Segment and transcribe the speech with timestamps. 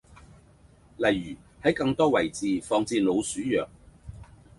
[0.97, 3.69] 例如喺更多位置放置老鼠藥